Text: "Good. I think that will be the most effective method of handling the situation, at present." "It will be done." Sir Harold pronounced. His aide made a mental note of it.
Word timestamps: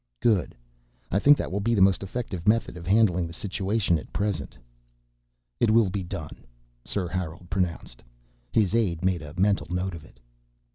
"Good. 0.19 0.55
I 1.11 1.19
think 1.19 1.37
that 1.37 1.51
will 1.51 1.59
be 1.59 1.75
the 1.75 1.81
most 1.83 2.01
effective 2.01 2.47
method 2.47 2.75
of 2.75 2.87
handling 2.87 3.27
the 3.27 3.33
situation, 3.33 3.99
at 3.99 4.11
present." 4.11 4.57
"It 5.59 5.69
will 5.69 5.91
be 5.91 6.01
done." 6.01 6.43
Sir 6.83 7.07
Harold 7.07 7.51
pronounced. 7.51 8.01
His 8.51 8.73
aide 8.73 9.05
made 9.05 9.21
a 9.21 9.39
mental 9.39 9.67
note 9.69 9.93
of 9.93 10.03
it. 10.03 10.19